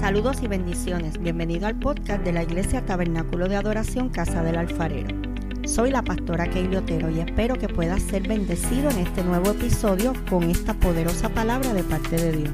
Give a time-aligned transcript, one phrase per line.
[0.00, 1.18] Saludos y bendiciones.
[1.18, 5.08] Bienvenido al podcast de la Iglesia Tabernáculo de Adoración Casa del Alfarero.
[5.64, 10.12] Soy la pastora Keili Otero y espero que puedas ser bendecido en este nuevo episodio
[10.28, 12.50] con esta poderosa palabra de parte de Dios.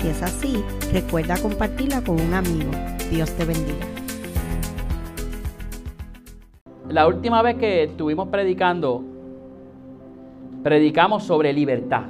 [0.00, 2.70] Si es así, recuerda compartirla con un amigo.
[3.10, 3.86] Dios te bendiga.
[6.88, 9.04] La última vez que estuvimos predicando,
[10.62, 12.04] predicamos sobre libertad.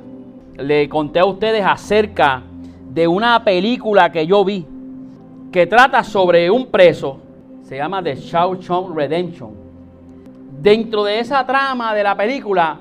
[0.56, 2.44] Le conté a ustedes acerca
[2.94, 4.64] de una película que yo vi
[5.56, 7.16] que trata sobre un preso.
[7.62, 9.52] Se llama The Shawshank Redemption.
[10.60, 12.78] Dentro de esa trama de la película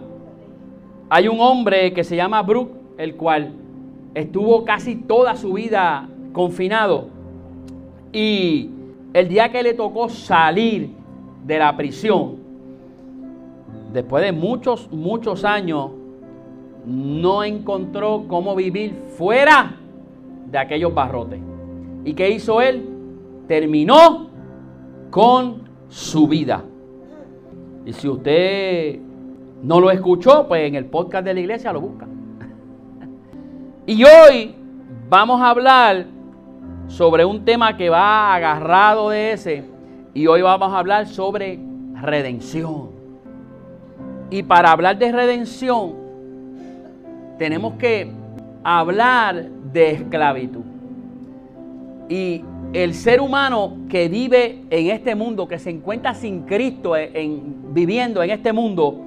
[1.09, 3.53] hay un hombre que se llama Brooke, el cual
[4.13, 7.07] estuvo casi toda su vida confinado.
[8.11, 8.69] Y
[9.13, 10.89] el día que le tocó salir
[11.45, 12.35] de la prisión,
[13.93, 15.91] después de muchos, muchos años,
[16.85, 19.77] no encontró cómo vivir fuera
[20.51, 21.54] de aquellos barrotes.
[22.05, 22.87] ¿Y qué hizo él?
[23.47, 24.29] Terminó
[25.09, 26.63] con su vida.
[27.83, 28.99] Y si usted
[29.63, 32.05] no lo escuchó, pues en el podcast de la iglesia lo busca.
[33.87, 34.55] y hoy
[35.09, 36.05] vamos a hablar
[36.87, 39.65] sobre un tema que va agarrado de ese.
[40.13, 41.59] Y hoy vamos a hablar sobre
[41.99, 42.91] redención.
[44.29, 45.95] Y para hablar de redención,
[47.39, 48.11] tenemos que
[48.63, 50.74] hablar de esclavitud.
[52.09, 57.73] Y el ser humano que vive en este mundo, que se encuentra sin Cristo en,
[57.73, 59.01] viviendo en este mundo,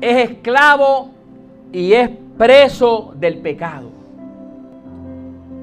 [0.00, 1.10] es esclavo
[1.72, 3.90] y es preso del pecado.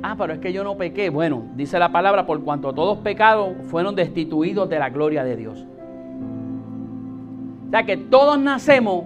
[0.03, 1.09] Ah, pero es que yo no pequé.
[1.09, 5.66] Bueno, dice la palabra, por cuanto todos pecados fueron destituidos de la gloria de Dios.
[7.67, 9.03] O sea que todos nacemos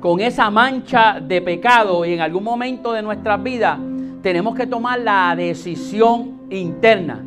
[0.00, 3.78] con esa mancha de pecado y en algún momento de nuestras vidas
[4.22, 7.24] tenemos que tomar la decisión interna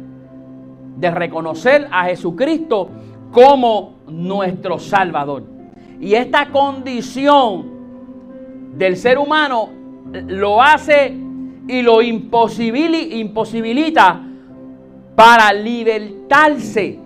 [0.98, 2.89] de reconocer a Jesucristo
[3.31, 5.43] como nuestro Salvador.
[5.99, 7.66] Y esta condición
[8.77, 9.70] del ser humano
[10.11, 11.16] lo hace
[11.67, 14.21] y lo imposibilita
[15.16, 16.99] para libertarse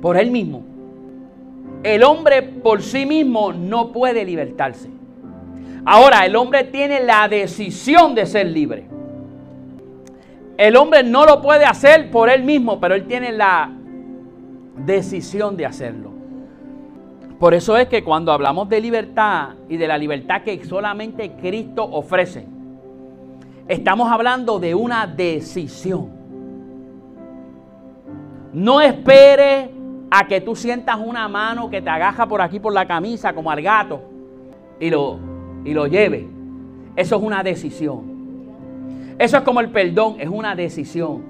[0.00, 0.62] por él mismo.
[1.82, 4.88] El hombre por sí mismo no puede libertarse.
[5.84, 8.86] Ahora, el hombre tiene la decisión de ser libre.
[10.56, 13.70] El hombre no lo puede hacer por él mismo, pero él tiene la
[14.76, 16.12] decisión de hacerlo.
[17.40, 21.82] Por eso es que cuando hablamos de libertad y de la libertad que solamente Cristo
[21.82, 22.46] ofrece,
[23.66, 26.10] estamos hablando de una decisión.
[28.52, 29.70] No espere
[30.10, 33.50] a que tú sientas una mano que te agaja por aquí por la camisa como
[33.50, 34.02] al gato
[34.78, 35.31] y lo,
[35.64, 36.28] y lo lleve.
[36.96, 38.02] Eso es una decisión.
[39.18, 41.22] Eso es como el perdón, es una decisión.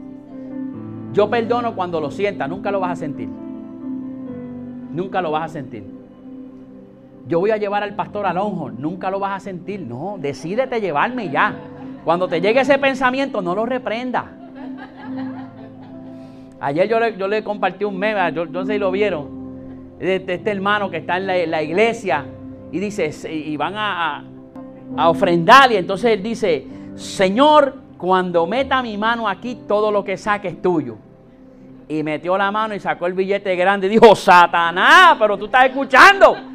[1.12, 3.28] Yo perdono cuando lo sienta, nunca lo vas a sentir.
[4.92, 5.84] Nunca lo vas a sentir.
[7.28, 9.80] Yo voy a llevar al pastor a Longhorn, nunca lo vas a sentir.
[9.80, 11.54] No, decídete llevarme ya.
[12.04, 14.32] Cuando te llegue ese pensamiento, no lo reprenda.
[16.60, 19.42] Ayer yo le, yo le compartí un meme, yo, no sé si lo vieron,
[19.98, 22.24] de, este hermano que está en la, iglesia
[22.72, 24.24] y dice, y van a,
[24.96, 30.16] a, ofrendar y entonces él dice, Señor, cuando meta mi mano aquí, todo lo que
[30.16, 30.96] saque es tuyo.
[31.86, 35.66] Y metió la mano y sacó el billete grande y dijo, Satanás, pero tú estás
[35.66, 36.36] escuchando.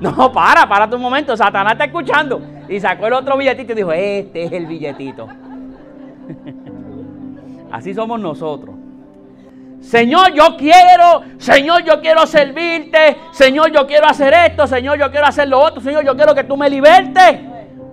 [0.00, 2.40] No, para, para tu momento, Satanás está escuchando.
[2.70, 5.28] Y sacó el otro billetito y dijo, este es el billetito.
[7.70, 8.79] Así somos nosotros.
[9.80, 15.26] Señor, yo quiero, Señor, yo quiero servirte, Señor, yo quiero hacer esto, Señor, yo quiero
[15.26, 17.40] hacer lo otro, Señor, yo quiero que tú me libertes.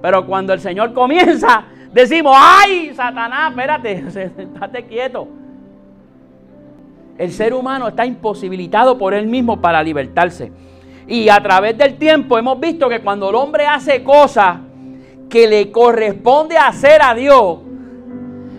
[0.01, 3.91] Pero cuando el Señor comienza, decimos, ay, Satanás, espérate,
[4.53, 5.27] estate quieto.
[7.17, 10.51] El ser humano está imposibilitado por él mismo para libertarse.
[11.07, 14.57] Y a través del tiempo hemos visto que cuando el hombre hace cosas
[15.29, 17.59] que le corresponde hacer a Dios,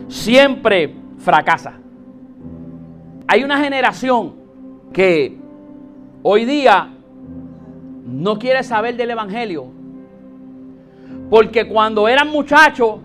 [0.08, 1.75] siempre fracasa.
[3.31, 4.35] Hay una generación
[4.91, 5.37] que
[6.23, 6.89] hoy día
[8.07, 9.67] no quiere saber del Evangelio.
[11.29, 12.97] Porque cuando eran muchachos,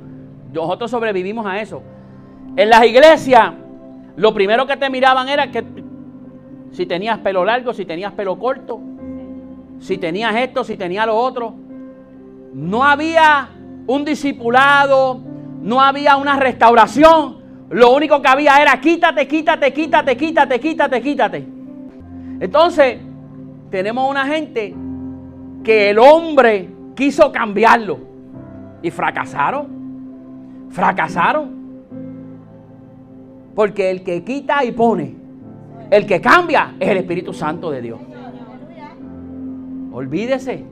[0.53, 1.83] nosotros sobrevivimos a eso.
[2.55, 3.51] En las iglesias,
[4.15, 5.65] lo primero que te miraban era que
[6.71, 8.79] si tenías pelo largo, si tenías pelo corto,
[9.79, 11.53] si tenías esto, si tenías lo otro.
[12.53, 13.49] No había
[13.87, 15.19] un discipulado,
[15.61, 17.42] no había una restauración.
[17.73, 21.47] Lo único que había era quítate, quítate, quítate, quítate, quítate, quítate.
[22.39, 22.99] Entonces,
[23.71, 24.75] tenemos una gente
[25.63, 27.97] que el hombre quiso cambiarlo
[28.83, 30.67] y fracasaron.
[30.69, 31.63] Fracasaron.
[33.55, 35.15] Porque el que quita y pone,
[35.89, 37.99] el que cambia es el Espíritu Santo de Dios.
[39.91, 40.63] Olvídese.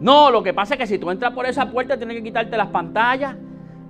[0.00, 2.56] No, lo que pasa es que si tú entras por esa puerta tienes que quitarte
[2.56, 3.36] las pantallas,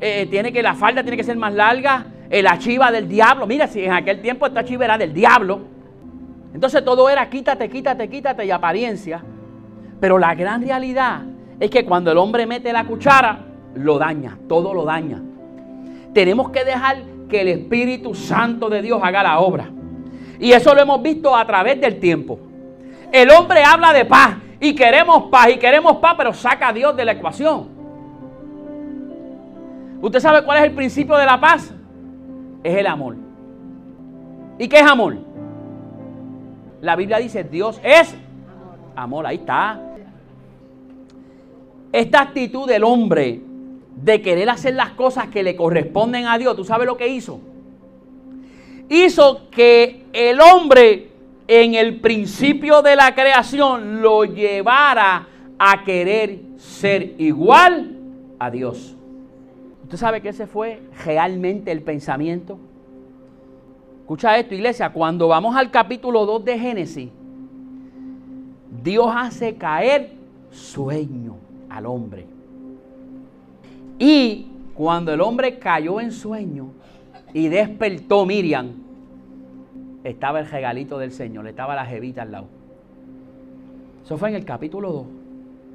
[0.00, 3.46] eh, tiene que la falda tiene que ser más larga, la chiva del diablo.
[3.46, 5.60] Mira, si en aquel tiempo esta chiva era del diablo.
[6.54, 9.22] Entonces todo era quítate, quítate, quítate y apariencia.
[10.00, 11.22] Pero la gran realidad
[11.60, 13.38] es que cuando el hombre mete la cuchara,
[13.74, 15.22] lo daña, todo lo daña.
[16.12, 19.70] Tenemos que dejar que el Espíritu Santo de Dios haga la obra.
[20.38, 22.38] Y eso lo hemos visto a través del tiempo.
[23.12, 26.96] El hombre habla de paz y queremos paz y queremos paz, pero saca a Dios
[26.96, 27.68] de la ecuación.
[30.00, 31.72] ¿Usted sabe cuál es el principio de la paz?
[32.66, 33.14] Es el amor.
[34.58, 35.16] ¿Y qué es amor?
[36.80, 38.12] La Biblia dice, Dios es
[38.96, 39.24] amor.
[39.24, 39.80] Ahí está.
[41.92, 43.40] Esta actitud del hombre
[44.02, 47.38] de querer hacer las cosas que le corresponden a Dios, ¿tú sabes lo que hizo?
[48.88, 51.12] Hizo que el hombre
[51.46, 57.96] en el principio de la creación lo llevara a querer ser igual
[58.40, 58.95] a Dios.
[59.86, 62.58] ¿Usted sabe que ese fue realmente el pensamiento?
[64.00, 67.08] Escucha esto, iglesia, cuando vamos al capítulo 2 de Génesis,
[68.82, 70.10] Dios hace caer
[70.50, 71.36] sueño
[71.68, 72.26] al hombre.
[74.00, 76.72] Y cuando el hombre cayó en sueño
[77.32, 78.72] y despertó Miriam,
[80.02, 82.46] estaba el regalito del Señor, estaba la jevita al lado.
[84.04, 85.06] Eso fue en el capítulo 2.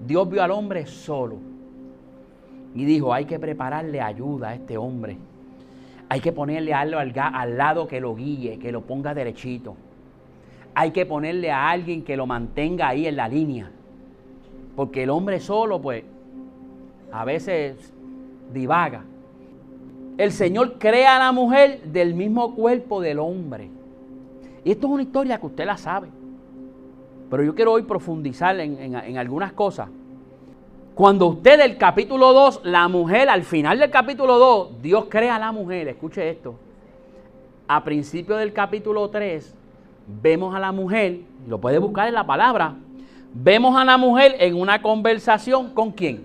[0.06, 1.51] Dios vio al hombre solo
[2.74, 5.18] y dijo, hay que prepararle ayuda a este hombre.
[6.10, 9.76] Hay que ponerle algo al, al lado que lo guíe, que lo ponga derechito.
[10.74, 13.70] Hay que ponerle a alguien que lo mantenga ahí en la línea.
[14.76, 16.04] Porque el hombre solo, pues,
[17.12, 17.94] a veces
[18.54, 19.04] divaga.
[20.18, 23.70] El Señor crea a la mujer del mismo cuerpo del hombre.
[24.64, 26.08] Y esto es una historia que usted la sabe.
[27.30, 29.90] Pero yo quiero hoy profundizar en, en algunas cosas
[31.02, 35.40] cuando usted del capítulo 2, la mujer, al final del capítulo 2, Dios crea a
[35.40, 36.54] la mujer, escuche esto.
[37.68, 39.52] A principio del capítulo 3,
[40.22, 42.76] vemos a la mujer, lo puede buscar en la palabra,
[43.34, 46.24] vemos a la mujer en una conversación con quién?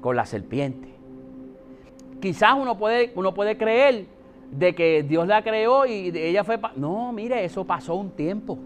[0.00, 0.88] Con la serpiente.
[2.22, 4.06] Quizás uno puede, uno puede creer
[4.50, 6.58] de que Dios la creó y ella fue...
[6.74, 8.58] No, mire, eso pasó un tiempo.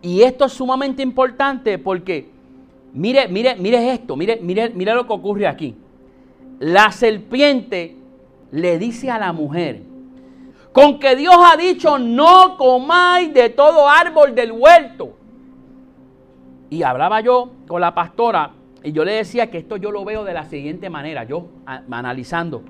[0.00, 2.34] Y esto es sumamente importante porque
[2.92, 5.76] Mire, mire, mire esto, mire, mire, mire lo que ocurre aquí.
[6.58, 7.96] La serpiente
[8.50, 9.82] le dice a la mujer,
[10.72, 15.16] con que Dios ha dicho, no comáis de todo árbol del huerto.
[16.68, 18.52] Y hablaba yo con la pastora
[18.82, 22.62] y yo le decía que esto yo lo veo de la siguiente manera, yo analizando.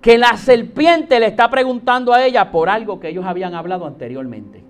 [0.00, 4.64] Que la serpiente le está preguntando a ella por algo que ellos habían hablado anteriormente.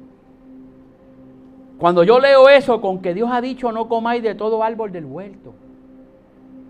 [1.83, 5.05] Cuando yo leo eso con que Dios ha dicho no comáis de todo árbol del
[5.05, 5.53] huerto.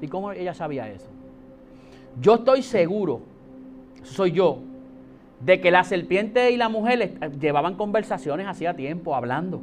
[0.00, 1.10] ¿Y cómo ella sabía eso?
[2.18, 3.20] Yo estoy seguro,
[4.04, 4.60] soy yo,
[5.40, 9.60] de que la serpiente y la mujer llevaban conversaciones hacía tiempo hablando.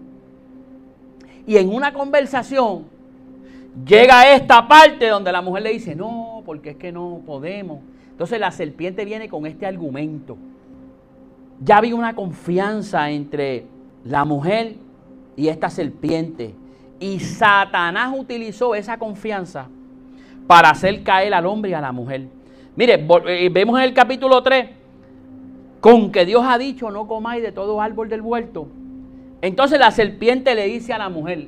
[1.48, 2.84] Y en una conversación
[3.84, 7.80] llega esta parte donde la mujer le dice, no, porque es que no podemos.
[8.12, 10.38] Entonces la serpiente viene con este argumento.
[11.60, 13.66] Ya había una confianza entre
[14.06, 14.76] la mujer
[15.40, 16.54] y esta serpiente.
[17.00, 19.68] Y Satanás utilizó esa confianza
[20.48, 22.28] para hacer caer al hombre y a la mujer.
[22.76, 24.70] Mire, eh, vemos en el capítulo 3,
[25.80, 28.68] con que Dios ha dicho, no comáis de todo árbol del huerto.
[29.42, 31.48] Entonces la serpiente le dice a la mujer,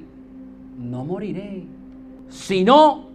[0.78, 1.64] no moriré,
[2.30, 3.10] sino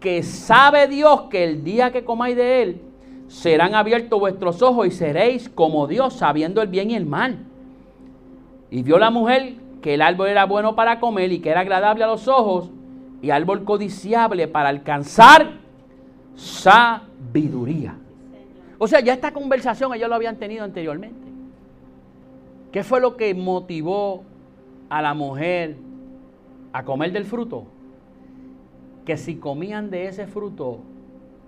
[0.00, 2.80] que sabe Dios que el día que comáis de él,
[3.28, 7.38] serán abiertos vuestros ojos y seréis como Dios, sabiendo el bien y el mal.
[8.72, 12.02] Y vio la mujer que el árbol era bueno para comer y que era agradable
[12.02, 12.72] a los ojos
[13.22, 15.52] y árbol codiciable para alcanzar
[16.34, 17.94] sabiduría.
[18.78, 21.28] O sea, ya esta conversación ellos lo habían tenido anteriormente.
[22.72, 24.24] ¿Qué fue lo que motivó
[24.88, 25.76] a la mujer
[26.72, 27.66] a comer del fruto?
[29.04, 30.80] Que si comían de ese fruto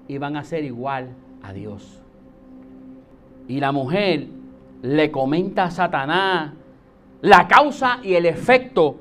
[0.06, 1.08] iban a ser igual
[1.42, 2.00] a Dios.
[3.48, 4.28] Y la mujer
[4.82, 6.52] le comenta a Satanás
[7.20, 8.96] la causa y el efecto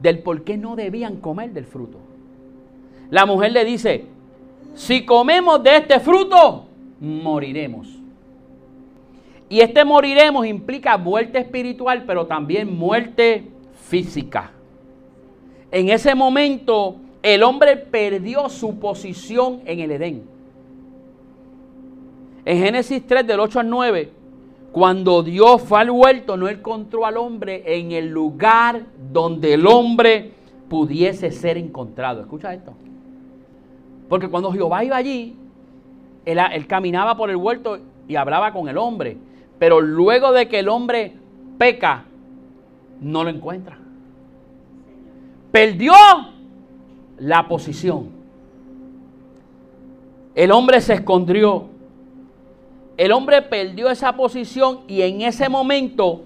[0.00, 1.98] del por qué no debían comer del fruto.
[3.10, 4.04] La mujer le dice,
[4.74, 6.66] si comemos de este fruto,
[7.00, 7.88] moriremos.
[9.48, 13.44] Y este moriremos implica muerte espiritual, pero también muerte
[13.88, 14.50] física.
[15.70, 20.22] En ese momento, el hombre perdió su posición en el Edén.
[22.44, 24.12] En Génesis 3, del 8 al 9,
[24.74, 30.32] cuando Dios fue al huerto, no encontró al hombre en el lugar donde el hombre
[30.68, 32.22] pudiese ser encontrado.
[32.22, 32.74] Escucha esto.
[34.08, 35.36] Porque cuando Jehová iba allí,
[36.24, 37.78] él, caminaba por el huerto
[38.08, 39.16] y hablaba con el hombre.
[39.60, 41.12] Pero luego de que el hombre
[41.56, 42.06] peca,
[43.00, 43.78] no lo encuentra.
[45.52, 45.92] Perdió
[47.20, 48.08] la posición.
[50.34, 51.73] El hombre se escondió.
[52.96, 56.22] El hombre perdió esa posición y en ese momento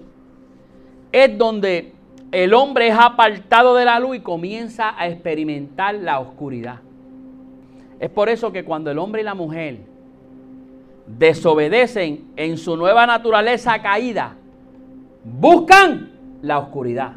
[1.11, 1.93] es donde
[2.31, 6.79] el hombre es apartado de la luz y comienza a experimentar la oscuridad.
[7.99, 9.79] Es por eso que cuando el hombre y la mujer
[11.07, 14.35] desobedecen en su nueva naturaleza caída,
[15.23, 16.11] buscan
[16.41, 17.13] la oscuridad.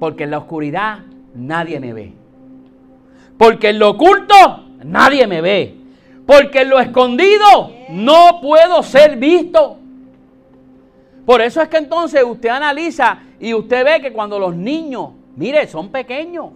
[0.00, 1.00] Porque en la oscuridad
[1.34, 2.12] nadie me ve.
[3.36, 5.81] Porque en lo oculto nadie me ve.
[6.26, 9.78] Porque en lo escondido no puedo ser visto.
[11.26, 15.66] Por eso es que entonces usted analiza y usted ve que cuando los niños, mire,
[15.66, 16.50] son pequeños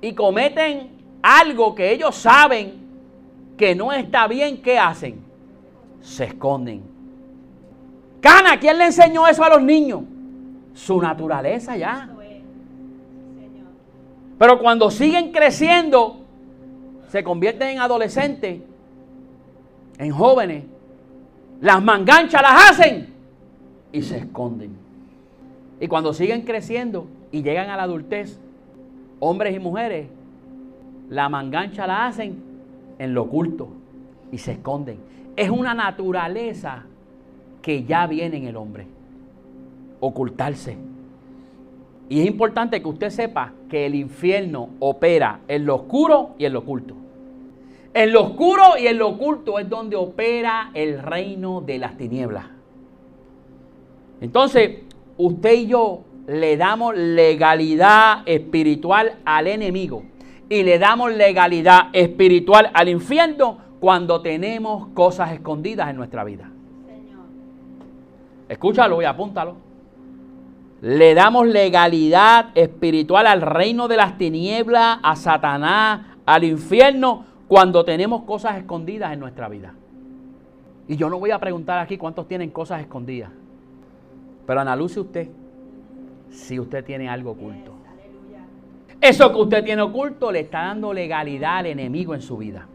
[0.00, 0.90] y cometen
[1.22, 2.82] algo que ellos saben
[3.56, 5.20] que no está bien, ¿qué hacen?
[6.00, 6.82] Se esconden.
[8.20, 10.02] Cana, ¿quién le enseñó eso a los niños?
[10.74, 12.08] Su naturaleza ya.
[14.38, 16.20] Pero cuando siguen creciendo,
[17.08, 18.62] se convierten en adolescentes,
[19.98, 20.64] en jóvenes,
[21.60, 23.08] las manganchas las hacen
[23.92, 24.76] y se esconden.
[25.80, 28.38] Y cuando siguen creciendo y llegan a la adultez,
[29.20, 30.08] hombres y mujeres,
[31.08, 32.42] la mangancha la hacen
[32.98, 33.68] en lo oculto
[34.30, 34.98] y se esconden.
[35.36, 36.84] Es una naturaleza
[37.60, 38.86] que ya viene en el hombre,
[40.00, 40.76] ocultarse.
[42.08, 46.52] Y es importante que usted sepa que el infierno opera en lo oscuro y en
[46.52, 46.94] lo oculto.
[47.94, 52.46] En lo oscuro y en lo oculto es donde opera el reino de las tinieblas.
[54.20, 54.78] Entonces,
[55.16, 60.04] usted y yo le damos legalidad espiritual al enemigo
[60.48, 66.48] y le damos legalidad espiritual al infierno cuando tenemos cosas escondidas en nuestra vida.
[68.48, 69.72] Escúchalo y apúntalo
[70.82, 78.22] le damos legalidad espiritual al reino de las tinieblas, a Satanás, al infierno, cuando tenemos
[78.22, 79.74] cosas escondidas en nuestra vida.
[80.88, 83.30] Y yo no voy a preguntar aquí cuántos tienen cosas escondidas,
[84.46, 85.28] pero analuce usted
[86.30, 87.74] si usted tiene algo oculto.
[88.98, 92.66] Eso que usted tiene oculto le está dando legalidad al enemigo en su vida.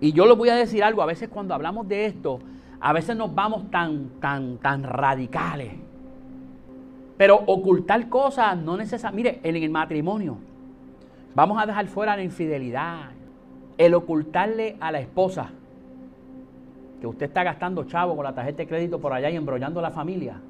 [0.00, 2.40] Y yo le voy a decir algo, a veces cuando hablamos de esto,
[2.80, 5.74] a veces nos vamos tan, tan, tan radicales.
[7.18, 9.40] Pero ocultar cosas no necesariamente.
[9.42, 10.38] Mire, en el matrimonio,
[11.34, 13.15] vamos a dejar fuera la infidelidad.
[13.78, 15.50] El ocultarle a la esposa
[17.00, 19.82] que usted está gastando chavo con la tarjeta de crédito por allá y embrollando a
[19.82, 20.40] la familia.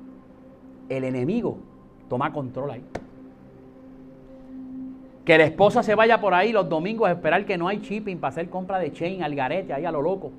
[0.89, 1.59] El enemigo
[2.09, 2.83] toma control ahí.
[5.25, 8.19] Que la esposa se vaya por ahí los domingos a esperar que no hay shipping
[8.19, 10.31] para hacer compra de chain al garete, ahí a lo loco.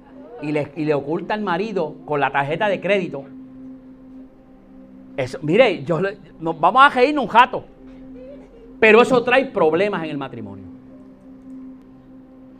[0.42, 3.26] Y le, y le oculta al marido con la tarjeta de crédito
[5.42, 6.00] mire, yo,
[6.40, 7.64] nos vamos a reírnos un jato.
[8.80, 10.66] Pero eso trae problemas en el matrimonio.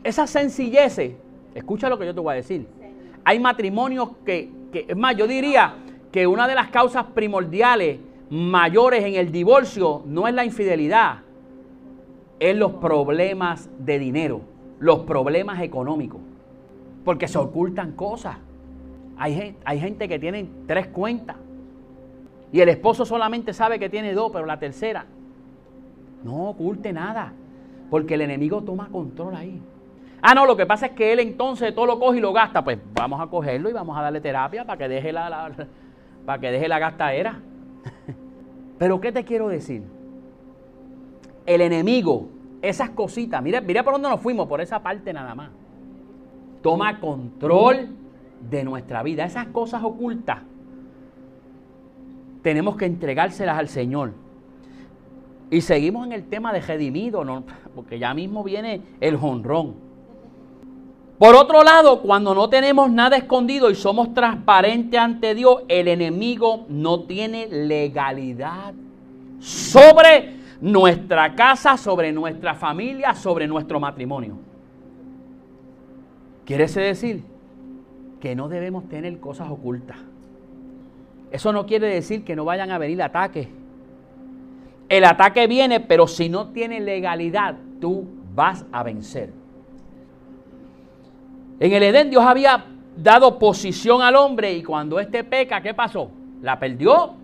[0.04, 0.98] Esa sencillez,
[1.54, 2.66] escucha lo que yo te voy a decir.
[3.24, 5.74] Hay matrimonios que, que, es más, yo diría
[6.12, 7.98] que una de las causas primordiales
[8.30, 11.20] mayores en el divorcio no es la infidelidad,
[12.38, 14.40] es los problemas de dinero,
[14.78, 16.20] los problemas económicos.
[17.04, 18.36] Porque se ocultan cosas.
[19.16, 21.36] Hay, hay gente que tiene tres cuentas
[22.52, 25.06] y el esposo solamente sabe que tiene dos, pero la tercera
[26.24, 27.32] no oculte nada,
[27.90, 29.60] porque el enemigo toma control ahí.
[30.20, 32.62] Ah, no, lo que pasa es que él entonces todo lo coge y lo gasta.
[32.64, 35.52] Pues vamos a cogerlo y vamos a darle terapia para que deje la,
[36.26, 37.40] para que deje la gastadera.
[38.78, 39.82] Pero ¿qué te quiero decir?
[41.46, 42.28] El enemigo,
[42.62, 45.50] esas cositas, mira, mira por dónde nos fuimos, por esa parte nada más.
[46.62, 47.88] Toma control
[48.50, 50.38] de nuestra vida, esas cosas ocultas
[52.42, 54.12] tenemos que entregárselas al Señor.
[55.50, 57.44] Y seguimos en el tema de redimido, ¿no?
[57.74, 59.74] porque ya mismo viene el jonrón.
[61.18, 66.64] Por otro lado, cuando no tenemos nada escondido y somos transparentes ante Dios, el enemigo
[66.68, 68.72] no tiene legalidad
[69.40, 74.38] sobre nuestra casa, sobre nuestra familia, sobre nuestro matrimonio.
[76.44, 77.24] Quiere decir
[78.20, 79.96] que no debemos tener cosas ocultas.
[81.32, 83.48] Eso no quiere decir que no vayan a venir ataques.
[84.88, 89.30] El ataque viene, pero si no tiene legalidad, tú vas a vencer.
[91.60, 92.64] En el Edén Dios había
[92.96, 96.10] dado posición al hombre y cuando éste peca, ¿qué pasó?
[96.42, 97.14] La perdió.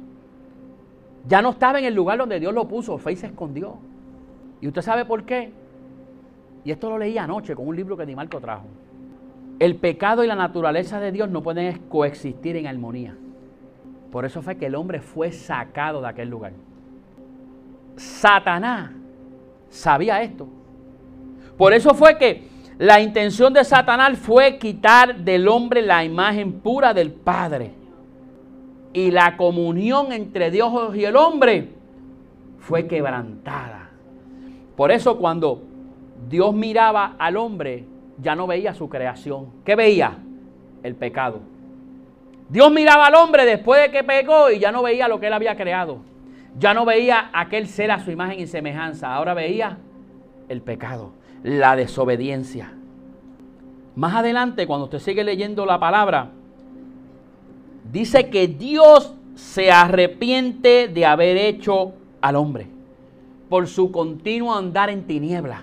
[1.27, 3.77] Ya no estaba en el lugar donde Dios lo puso, y se escondió.
[4.61, 5.53] ¿Y usted sabe por qué?
[6.65, 8.65] Y esto lo leí anoche con un libro que Di Marco trajo.
[9.59, 13.17] El pecado y la naturaleza de Dios no pueden coexistir en armonía.
[14.11, 16.53] Por eso fue que el hombre fue sacado de aquel lugar.
[17.97, 18.91] Satanás
[19.71, 20.49] sabía esto.
[21.57, 26.93] Por eso fue que la intención de Satanás fue quitar del hombre la imagen pura
[26.93, 27.73] del Padre.
[28.93, 31.71] Y la comunión entre Dios y el hombre
[32.59, 33.91] fue quebrantada.
[34.77, 35.63] Por eso cuando
[36.29, 37.85] Dios miraba al hombre,
[38.19, 39.49] ya no veía su creación.
[39.65, 40.19] ¿Qué veía?
[40.83, 41.41] El pecado.
[42.49, 45.33] Dios miraba al hombre después de que pecó y ya no veía lo que él
[45.33, 45.99] había creado.
[46.59, 49.15] Ya no veía aquel ser a su imagen y semejanza.
[49.15, 49.79] Ahora veía
[50.49, 51.13] el pecado,
[51.45, 52.73] la desobediencia.
[53.95, 56.31] Más adelante, cuando usted sigue leyendo la palabra,
[57.93, 62.67] dice que Dios se arrepiente de haber hecho al hombre
[63.49, 65.61] por su continuo andar en tinieblas.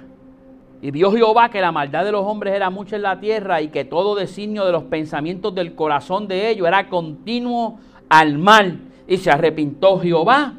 [0.84, 3.70] Y vio Jehová que la maldad de los hombres era mucha en la tierra y
[3.70, 8.80] que todo designio de los pensamientos del corazón de ellos era continuo al mal.
[9.08, 10.54] Y se arrepintó Jehová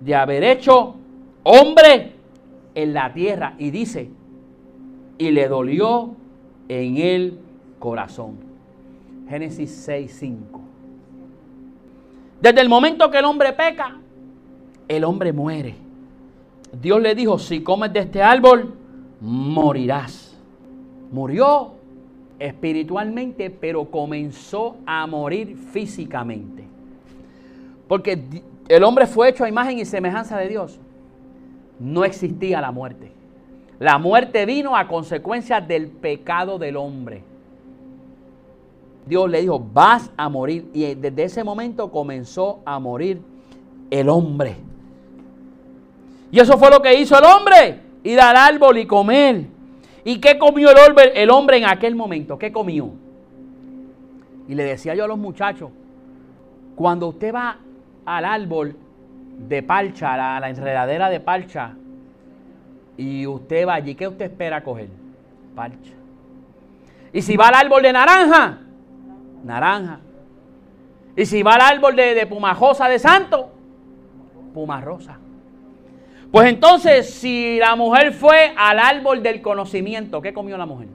[0.00, 0.94] de haber hecho
[1.42, 2.12] hombre
[2.74, 3.54] en la tierra.
[3.58, 4.10] Y dice,
[5.18, 6.14] y le dolió
[6.68, 7.38] en el
[7.78, 8.36] corazón.
[9.28, 10.60] Génesis 6, 5.
[12.40, 13.96] Desde el momento que el hombre peca,
[14.88, 15.74] el hombre muere.
[16.80, 18.74] Dios le dijo, si comes de este árbol,
[19.20, 20.36] morirás.
[21.12, 21.74] Murió
[22.38, 26.64] espiritualmente, pero comenzó a morir físicamente.
[27.86, 28.20] Porque
[28.68, 30.80] el hombre fue hecho a imagen y semejanza de Dios.
[31.78, 33.11] No existía la muerte.
[33.82, 37.24] La muerte vino a consecuencia del pecado del hombre.
[39.04, 40.70] Dios le dijo, vas a morir.
[40.72, 43.20] Y desde ese momento comenzó a morir
[43.90, 44.54] el hombre.
[46.30, 49.46] Y eso fue lo que hizo el hombre ir al árbol y comer.
[50.04, 52.38] ¿Y qué comió el hombre, en aquel momento?
[52.38, 52.92] ¿Qué comió?
[54.46, 55.72] Y le decía yo a los muchachos,
[56.76, 57.58] cuando usted va
[58.04, 58.76] al árbol
[59.48, 61.74] de parcha, a la, enredadera de parcha,
[62.96, 64.88] y usted va allí, ¿qué usted espera coger?
[65.54, 65.92] Parcha.
[67.12, 68.58] Y si va al árbol de naranja,
[69.44, 70.00] naranja.
[71.16, 73.50] Y si va al árbol de, pumajosa de santo,
[74.54, 75.18] pumarrosa.
[76.30, 80.88] Pues entonces, si la mujer fue al árbol del conocimiento, ¿qué comió la mujer?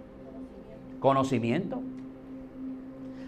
[0.99, 1.81] Conocimiento.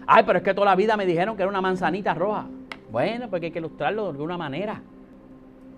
[0.06, 2.46] Ay, pero es que toda la vida me dijeron que era una manzanita roja.
[2.90, 4.82] Bueno, porque hay que ilustrarlo de alguna manera.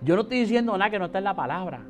[0.01, 1.81] Yo no estoy diciendo nada que no está en la palabra.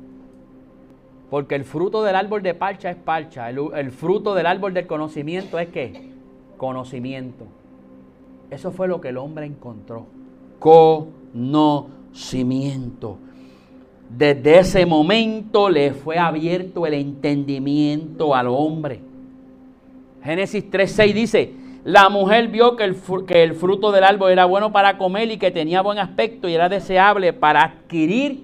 [1.30, 3.48] Porque el fruto del árbol de parcha es parcha.
[3.50, 6.10] El, fruto del árbol del conocimiento es qué?
[6.56, 7.46] Conocimiento.
[8.50, 10.06] Eso fue lo que el hombre encontró.
[10.58, 13.18] Conocimiento.
[14.08, 19.00] Desde ese momento le fue abierto el entendimiento al hombre.
[20.22, 21.52] Génesis 3.6 dice,
[21.84, 25.82] la mujer vio que el, fruto del árbol era bueno para comer y que tenía
[25.82, 28.40] buen aspecto y era deseable para adquirir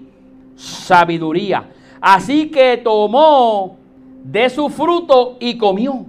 [0.55, 1.65] sabiduría.
[2.01, 3.77] Así que tomó
[4.23, 6.05] de su fruto y comió.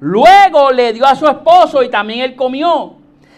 [0.00, 2.94] Luego le dio a su esposo y también él comió.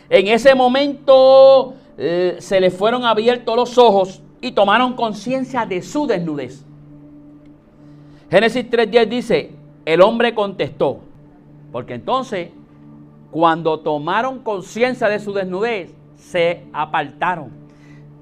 [0.08, 6.06] En ese momento eh, se le fueron abiertos los ojos y tomaron conciencia de su
[6.06, 6.64] desnudez.
[8.30, 9.52] Génesis 3.10 dice,
[9.84, 11.00] el hombre contestó,
[11.72, 12.50] porque entonces
[13.30, 17.50] cuando tomaron conciencia de su desnudez, se apartaron,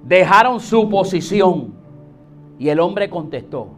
[0.02, 1.74] dejaron su posición.
[2.58, 3.68] Y el hombre contestó,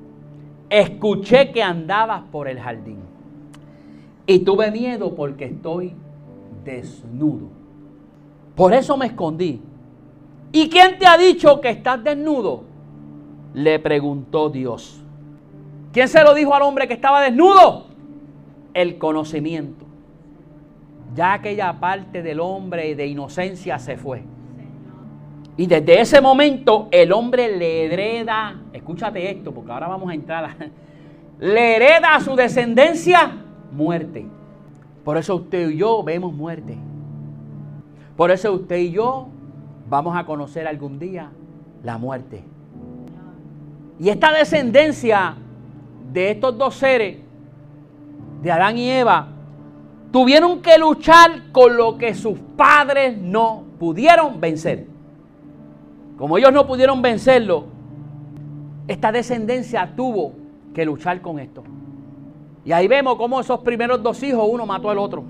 [0.70, 2.98] escuché que andabas por el jardín
[4.26, 5.94] y tuve miedo porque estoy
[6.64, 7.48] desnudo.
[8.54, 9.60] Por eso me escondí
[10.52, 12.64] ¿Y quién te ha dicho que estás desnudo?
[13.54, 15.00] Le preguntó Dios.
[15.92, 17.86] ¿Quién se lo dijo al hombre que estaba desnudo?
[18.72, 19.84] El conocimiento.
[21.14, 24.22] Ya aquella parte del hombre de inocencia se fue.
[25.58, 30.54] Y desde ese momento el hombre le hereda, escúchate esto, porque ahora vamos a entrar,
[31.40, 33.32] le hereda a su descendencia
[33.72, 34.24] muerte.
[35.04, 36.78] Por eso usted y yo vemos muerte.
[38.16, 39.26] Por eso usted y yo
[39.90, 41.32] vamos a conocer algún día
[41.82, 42.44] la muerte.
[43.98, 45.34] Y esta descendencia
[46.12, 47.16] de estos dos seres,
[48.42, 49.26] de Adán y Eva,
[50.12, 54.97] tuvieron que luchar con lo que sus padres no pudieron vencer.
[56.18, 57.66] Como ellos no pudieron vencerlo,
[58.88, 60.33] esta descendencia tuvo
[60.74, 61.62] que luchar con esto.
[62.64, 65.22] Y ahí vemos cómo esos primeros dos hijos, uno mató al otro.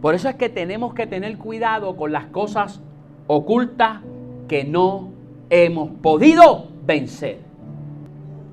[0.00, 2.80] Por eso es que tenemos que tener cuidado con las cosas
[3.26, 4.00] ocultas
[4.48, 5.10] que no
[5.50, 7.40] hemos podido vencer.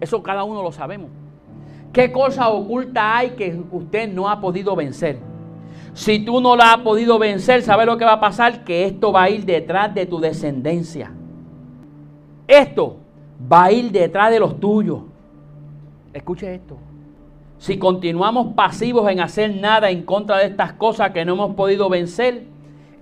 [0.02, 1.10] Eso cada uno lo sabemos.
[1.94, 5.18] ¿Qué cosa oculta hay que usted no ha podido vencer?
[5.98, 8.64] Si tú no la has podido vencer, ¿sabe lo que va a pasar?
[8.64, 11.12] Que esto va a ir detrás de tu descendencia.
[12.48, 12.98] Esto
[13.52, 15.00] va a ir detrás de los tuyos.
[16.14, 16.78] Escuche esto.
[17.58, 21.90] Si continuamos pasivos en hacer nada en contra de estas cosas que no hemos podido
[21.90, 22.44] vencer,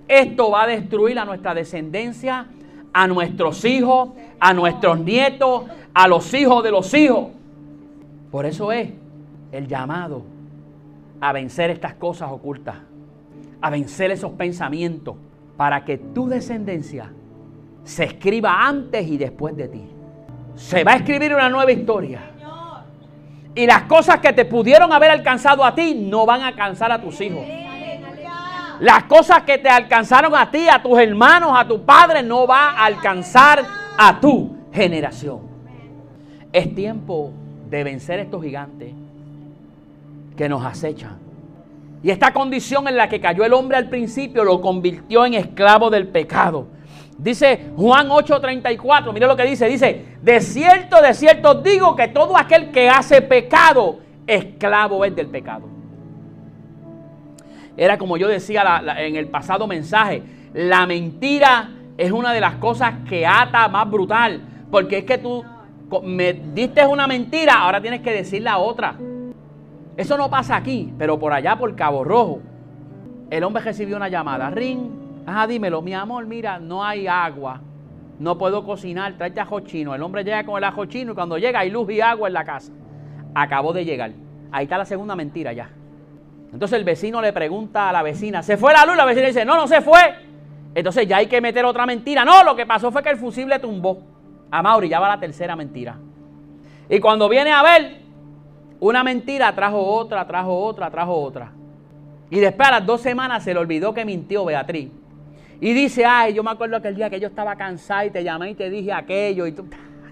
[0.08, 2.46] esto va a destruir a nuestra descendencia,
[2.94, 4.08] a nuestros hijos,
[4.40, 7.26] a nuestros nietos, a los hijos de los hijos.
[8.30, 8.88] Por eso es
[9.52, 10.35] el llamado
[11.20, 12.76] a vencer estas cosas ocultas,
[13.60, 15.16] a vencer esos pensamientos,
[15.56, 17.10] para que tu descendencia
[17.84, 19.88] se escriba antes y después de ti.
[20.54, 22.20] Se va a escribir una nueva historia.
[23.54, 27.00] Y las cosas que te pudieron haber alcanzado a ti no van a alcanzar a
[27.00, 27.44] tus hijos.
[28.80, 32.72] Las cosas que te alcanzaron a ti, a tus hermanos, a tu padre, no va
[32.72, 33.64] a alcanzar
[33.96, 35.40] a tu generación.
[36.52, 37.32] Es tiempo
[37.70, 38.92] de vencer estos gigantes
[40.36, 41.18] que nos acechan.
[42.02, 45.90] Y esta condición en la que cayó el hombre al principio lo convirtió en esclavo
[45.90, 46.68] del pecado.
[47.18, 52.36] Dice Juan 8:34, mire lo que dice, dice, de cierto, de cierto digo que todo
[52.36, 55.68] aquel que hace pecado, esclavo es del pecado.
[57.76, 60.22] Era como yo decía en el pasado mensaje,
[60.52, 65.44] la mentira es una de las cosas que ata más brutal, porque es que tú
[66.02, 68.96] me diste una mentira, ahora tienes que decir la otra.
[69.96, 72.40] Eso no pasa aquí, pero por allá, por Cabo Rojo,
[73.30, 74.50] el hombre recibió una llamada.
[74.50, 74.90] Ring,
[75.26, 77.60] ajá, dímelo, mi amor, mira, no hay agua,
[78.18, 79.94] no puedo cocinar, tráete ajo chino.
[79.94, 82.34] El hombre llega con el ajo chino y cuando llega hay luz y agua en
[82.34, 82.72] la casa.
[83.34, 84.12] Acabó de llegar.
[84.52, 85.70] Ahí está la segunda mentira ya.
[86.52, 88.96] Entonces el vecino le pregunta a la vecina, ¿se fue la luz?
[88.96, 90.00] La vecina dice, no, no se fue.
[90.74, 92.24] Entonces ya hay que meter otra mentira.
[92.24, 94.02] No, lo que pasó fue que el fusible tumbó.
[94.50, 95.96] A Mauri ya va la tercera mentira.
[96.88, 98.05] Y cuando viene a ver,
[98.80, 101.52] una mentira trajo otra, trajo otra, trajo otra.
[102.30, 104.90] Y después a las dos semanas se le olvidó que mintió Beatriz.
[105.60, 108.50] Y dice, ay, yo me acuerdo aquel día que yo estaba cansada y te llamé
[108.50, 109.46] y te dije aquello.
[109.46, 109.66] Y tú...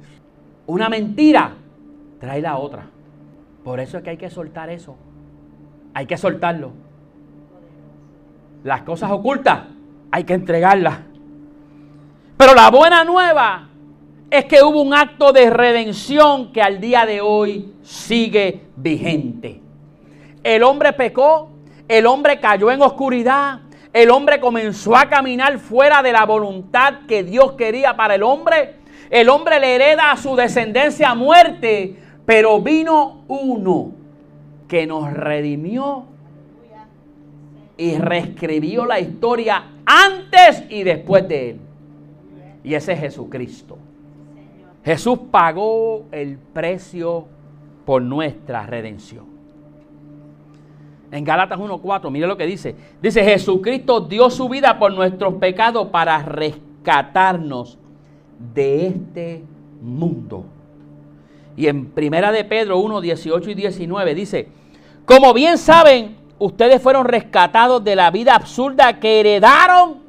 [0.66, 1.52] Una mentira
[2.18, 2.86] trae la otra.
[3.62, 4.96] Por eso es que hay que soltar eso.
[5.92, 6.72] Hay que soltarlo.
[8.62, 9.60] Las cosas ocultas
[10.10, 11.00] hay que entregarlas.
[12.36, 13.68] Pero la buena nueva
[14.30, 19.60] es que hubo un acto de redención que al día de hoy sigue vigente.
[20.42, 21.50] El hombre pecó,
[21.88, 23.60] el hombre cayó en oscuridad,
[23.92, 28.74] el hombre comenzó a caminar fuera de la voluntad que Dios quería para el hombre.
[29.08, 33.92] El hombre le hereda a su descendencia a muerte, pero vino uno
[34.66, 36.06] que nos redimió
[37.76, 41.60] y reescribió la historia antes y después de él.
[42.64, 43.78] Y ese es Jesucristo.
[44.84, 47.26] Jesús pagó el precio
[47.86, 49.24] por nuestra redención.
[51.10, 52.74] En Galatas 1.4, mire lo que dice.
[53.00, 57.78] Dice, Jesucristo dio su vida por nuestros pecados para rescatarnos
[58.54, 59.44] de este
[59.80, 60.44] mundo.
[61.56, 64.48] Y en Primera de Pedro 1, 18 y 19 dice,
[65.06, 70.02] como bien saben, ustedes fueron rescatados de la vida absurda que heredaron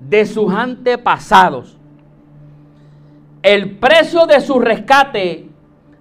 [0.00, 1.75] de sus antepasados
[3.46, 5.46] el precio de su rescate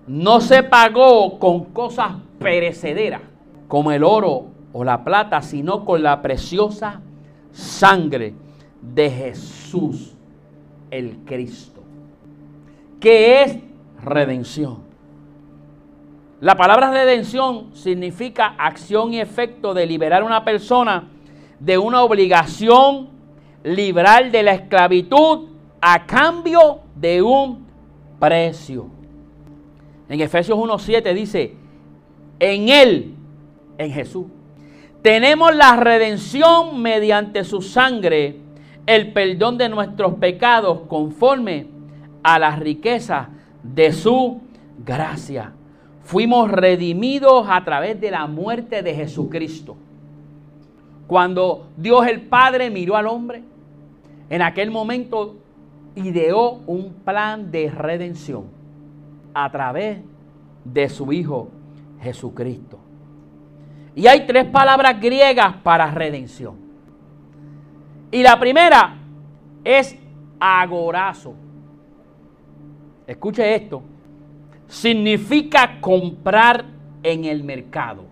[0.08, 3.21] no se pagó con cosas perecederas,
[3.67, 7.01] como el oro o la plata, sino con la preciosa
[7.51, 8.34] sangre
[8.81, 10.15] de Jesús,
[10.89, 11.84] el Cristo,
[12.99, 13.60] que es
[14.03, 14.79] redención.
[16.41, 21.10] La palabra redención significa acción y efecto de liberar a una persona
[21.60, 23.10] de una obligación,
[23.63, 27.65] liberal de la esclavitud a cambio de un
[28.19, 28.88] precio.
[30.10, 31.53] En Efesios 1.7 dice,
[32.39, 33.15] en Él,
[33.77, 34.25] en Jesús,
[35.01, 38.38] tenemos la redención mediante su sangre,
[38.86, 41.67] el perdón de nuestros pecados conforme
[42.23, 43.29] a la riqueza
[43.62, 44.41] de su
[44.84, 45.53] gracia.
[46.03, 49.75] Fuimos redimidos a través de la muerte de Jesucristo.
[51.08, 53.43] Cuando Dios el Padre miró al hombre,
[54.29, 55.36] en aquel momento
[55.95, 58.45] ideó un plan de redención
[59.34, 59.99] a través
[60.63, 61.49] de su Hijo
[62.01, 62.79] Jesucristo.
[63.95, 66.55] Y hay tres palabras griegas para redención.
[68.12, 68.97] Y la primera
[69.63, 69.97] es
[70.39, 71.34] agorazo.
[73.08, 73.81] Escuche esto.
[74.67, 76.65] Significa comprar
[77.03, 78.03] en el mercado.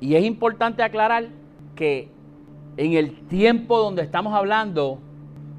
[0.00, 1.28] Y es importante aclarar
[1.74, 2.08] que
[2.76, 4.98] en el tiempo donde estamos hablando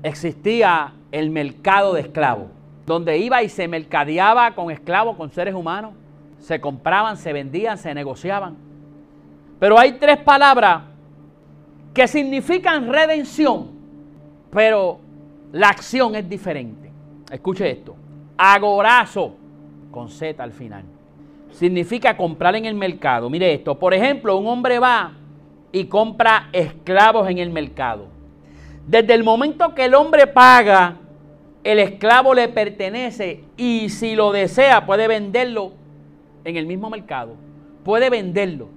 [0.04, 2.48] existía el mercado de esclavos,
[2.86, 5.94] donde iba y se mercadeaba con esclavos, con seres humanos,
[6.40, 8.58] se compraban, se vendían, se negociaban.
[9.60, 10.84] Pero hay tres palabras
[11.94, 13.72] que significan redención,
[14.52, 15.00] pero
[15.54, 16.92] la acción es diferente.
[17.32, 17.96] Escuche esto.
[18.38, 19.36] Agorazo,
[19.90, 20.84] con Z al final.
[21.52, 23.30] Significa comprar en el mercado.
[23.30, 23.78] Mire esto.
[23.78, 25.14] Por ejemplo, un hombre va
[25.72, 28.13] y compra esclavos en el mercado.
[28.88, 30.98] Desde el momento que el hombre paga,
[31.64, 35.72] el esclavo le pertenece y si lo desea puede venderlo
[36.44, 37.36] en el mismo mercado.
[37.84, 38.70] Puede venderlo.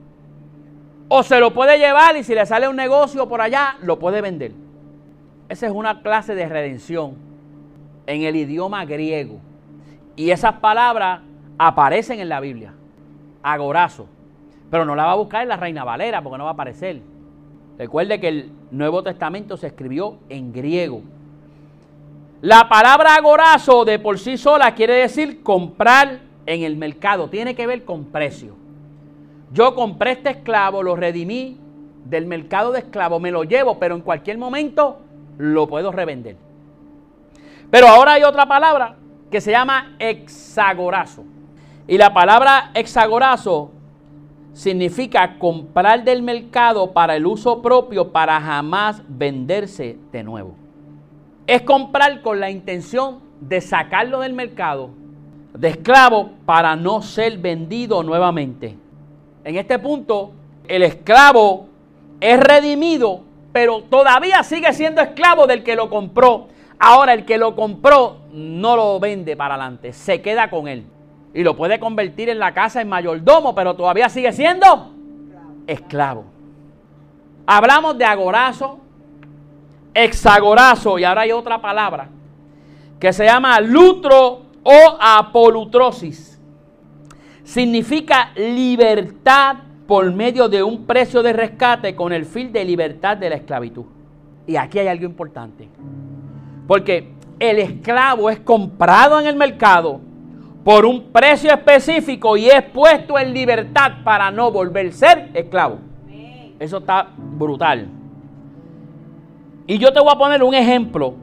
[1.09, 4.21] O se lo puede llevar y si le sale un negocio por allá, lo puede
[4.21, 4.53] vender.
[5.49, 7.15] Esa es una clase de redención
[8.07, 9.39] en el idioma griego.
[10.17, 11.21] Y esas palabras
[11.59, 12.73] aparecen en la Biblia.
[13.43, 14.09] Agorazo.
[14.71, 17.01] Pero no la va a buscar en la Reina Valera porque no va a aparecer.
[17.79, 21.03] Recuerde que el Nuevo Testamento se escribió en griego.
[22.41, 27.29] La palabra agorazo de por sí sola quiere decir comprar en el mercado.
[27.29, 28.55] Tiene que ver con precio.
[29.53, 31.59] Yo compré este esclavo, lo redimí
[32.05, 35.01] del mercado de esclavos, me lo llevo, pero en cualquier momento
[35.39, 36.37] lo puedo revender.
[37.71, 38.97] Pero ahora hay otra palabra
[39.31, 41.25] que se llama hexagorazo.
[41.89, 43.73] Y la palabra hexagorazo
[44.57, 50.55] significa comprar del mercado para el uso propio para jamás venderse de nuevo.
[51.47, 54.89] Es comprar con la intención de sacarlo del mercado
[55.53, 58.75] de esclavo para no ser vendido nuevamente.
[59.45, 60.33] En este punto,
[60.67, 61.67] el esclavo
[62.19, 63.21] es redimido,
[63.53, 66.49] pero todavía sigue siendo esclavo del que lo compró.
[66.79, 70.87] Ahora el que lo compró no lo vende para adelante, se queda con él.
[71.37, 74.91] Y lo puede convertir en la casa en mayordomo, pero todavía sigue siendo
[75.67, 76.25] esclavo.
[77.47, 78.79] Hablamos de agorazo,
[79.93, 82.09] hexagorazo, y ahora hay otra palabra
[82.99, 86.41] que se llama lutro o apolutrosis
[87.45, 93.29] significa libertad por medio de un precio de rescate con el fin de libertad de
[93.29, 93.85] la esclavitud.
[94.47, 95.69] Y aquí hay algo importante.
[96.67, 100.01] Porque el esclavo es comprado en el mercado
[100.67, 105.79] por un precio específico y es puesto en libertad para no volver a ser esclavo.
[106.59, 107.87] Eso está brutal.
[109.69, 111.15] Y yo te voy a poner un ejemplo.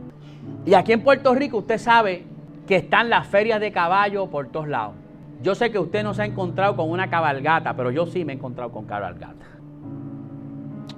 [0.66, 2.26] Y aquí en Puerto Rico usted sabe
[2.66, 4.96] que están las ferias de caballo por todos lados.
[5.42, 8.32] Yo sé que usted no se ha encontrado con una cabalgata, pero yo sí me
[8.32, 9.46] he encontrado con cabalgata.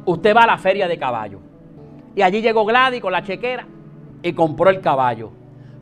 [0.05, 1.39] Usted va a la feria de caballo.
[2.15, 3.65] Y allí llegó Gladys con la chequera
[4.21, 5.31] y compró el caballo.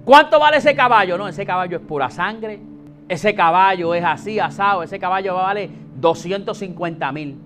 [0.06, 1.18] ¿Cuánto vale ese caballo?
[1.18, 2.60] No, ese caballo es pura sangre.
[3.08, 4.84] Ese caballo es así, asado.
[4.84, 7.38] Ese caballo vale 250 mil.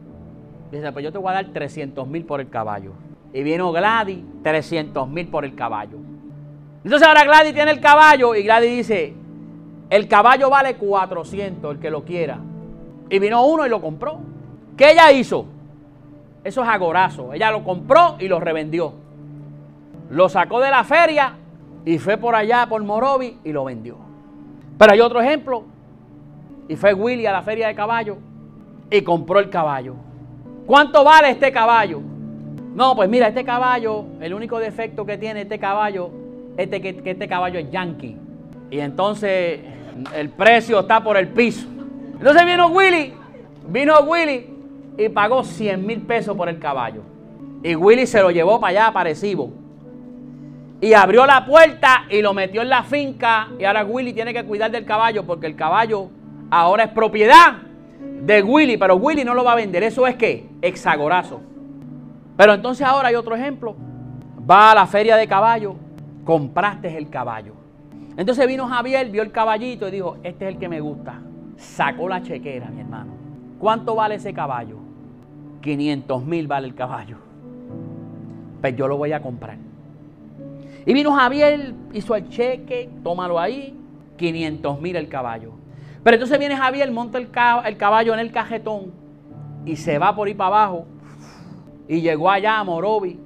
[0.72, 2.94] Dice, pues yo te voy a dar 300 mil por el caballo.
[3.34, 5.98] Y vino Gladys, 300 mil por el caballo.
[6.84, 9.14] Entonces ahora Gladys tiene el caballo y Gladys dice,
[9.90, 12.40] el caballo vale 400, el que lo quiera.
[13.10, 14.20] Y vino uno y lo compró.
[14.76, 15.46] ¿Qué ella hizo?
[16.44, 17.34] Eso es agorazo.
[17.34, 18.94] Ella lo compró y lo revendió.
[20.10, 21.34] Lo sacó de la feria
[21.88, 23.96] y fue por allá, por Morovi, y lo vendió.
[24.78, 25.64] Pero hay otro ejemplo.
[26.68, 28.18] Y fue Willy a la feria de caballo
[28.92, 29.96] y compró el caballo.
[30.66, 32.02] ¿Cuánto vale este caballo?
[32.76, 36.10] No, pues mira, este caballo, el único defecto que tiene este caballo
[36.58, 38.18] es que, que este caballo es yankee.
[38.70, 39.62] Y entonces
[40.14, 41.70] el precio está por el piso.
[42.20, 43.14] Entonces vino Willy,
[43.70, 44.46] vino Willy
[44.98, 47.02] y pagó 100 mil pesos por el caballo.
[47.64, 49.08] Y Willy se lo llevó para allá, para
[50.80, 53.48] Y abrió la puerta y lo metió en la finca.
[53.60, 56.10] Y ahora Willy tiene que cuidar del caballo porque el caballo
[56.52, 57.58] ahora es propiedad
[58.22, 58.78] de Willy.
[58.78, 59.84] Pero Willy no lo va a vender.
[59.84, 61.42] Eso es que hexagorazo.
[62.36, 63.76] Pero entonces ahora hay otro ejemplo.
[64.50, 65.76] Va a la feria de caballo,
[66.24, 67.54] compraste el caballo.
[68.16, 71.20] Entonces vino Javier, vio el caballito y dijo, este es el que me gusta.
[71.58, 73.14] Sacó la chequera, mi hermano.
[73.60, 74.78] ¿Cuánto vale ese caballo?
[75.62, 77.18] 500 mil vale el caballo.
[78.62, 79.67] Pues yo lo voy a comprar.
[80.88, 83.78] Y vino Javier, hizo el cheque, tómalo ahí,
[84.18, 85.52] 500 mil el caballo.
[86.04, 88.92] Pero entonces viene Javier, monta el, caballo en el cajetón
[89.66, 90.86] y se va por ahí para abajo.
[91.88, 93.20] Y llegó allá a Morovi,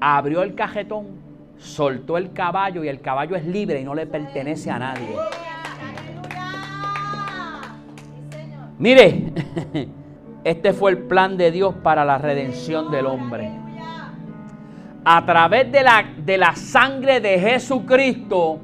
[0.00, 1.24] abrió el cajetón
[1.58, 5.16] soltó el caballo y el caballo es libre y no le pertenece a nadie.
[8.78, 9.32] Mire,
[10.44, 13.65] este fue el plan de Dios para la redención del hombre.
[15.08, 18.58] A través de la, de la sangre de Jesucristo,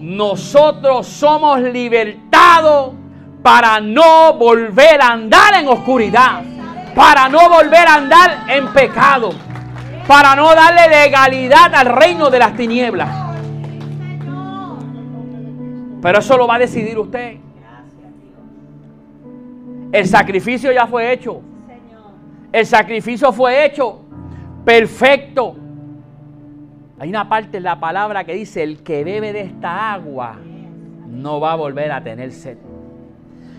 [0.00, 2.94] nosotros somos libertados
[3.42, 6.42] para no volver a andar en oscuridad,
[6.94, 9.28] para no volver a andar en pecado,
[10.06, 13.10] para no darle legalidad al reino de las tinieblas.
[16.00, 17.36] Pero eso lo va a decidir usted.
[19.92, 21.42] El sacrificio ya fue hecho.
[22.50, 24.07] El sacrificio fue hecho
[24.68, 25.56] perfecto.
[26.98, 30.36] Hay una parte en la palabra que dice, el que bebe de esta agua
[31.06, 32.58] no va a volver a tener sed.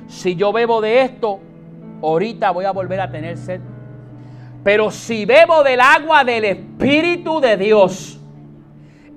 [0.08, 1.40] Si yo bebo de esto,
[2.04, 3.60] ahorita voy a volver a tener sed.
[4.64, 8.22] Pero si bebo del agua del Espíritu de Dios,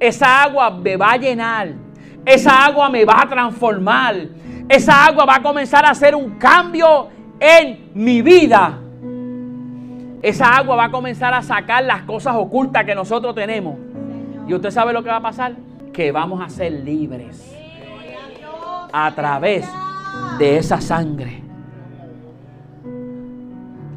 [0.01, 1.75] esa agua me va a llenar,
[2.25, 4.17] esa agua me va a transformar,
[4.67, 8.82] esa agua va a comenzar a hacer un cambio en mi vida.
[10.23, 13.77] Esa agua va a comenzar a sacar las cosas ocultas que nosotros tenemos.
[14.47, 15.57] Y usted sabe lo que va a pasar,
[15.93, 17.53] que vamos a ser libres
[18.93, 19.67] a través
[20.39, 21.43] de esa sangre.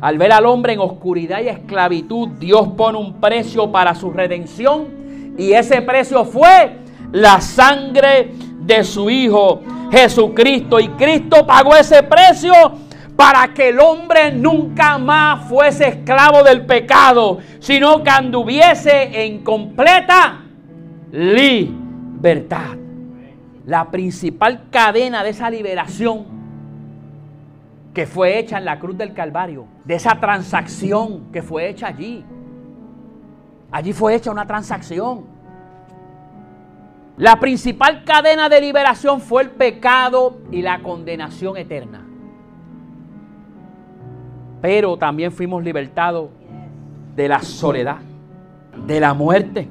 [0.02, 4.88] Al ver al hombre en oscuridad y esclavitud, Dios pone un precio para su redención
[5.38, 6.78] y ese precio fue
[7.12, 9.62] la sangre de su Hijo
[9.92, 10.80] Jesucristo.
[10.80, 12.54] Y Cristo pagó ese precio
[13.15, 20.43] para que el hombre nunca más fuese esclavo del pecado, sino que anduviese en completa
[21.12, 22.78] libertad.
[23.65, 26.25] La principal cadena de esa liberación
[27.93, 32.23] que fue hecha en la cruz del Calvario, de esa transacción que fue hecha allí.
[33.71, 35.25] Allí fue hecha una transacción.
[37.17, 42.05] La principal cadena de liberación fue el pecado y la condenación eterna.
[44.65, 46.32] Pero también fuimos libertados
[47.15, 47.97] de la soledad,
[48.88, 49.69] de la muerte,